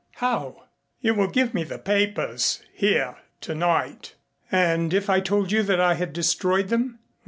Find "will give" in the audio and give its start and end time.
1.13-1.53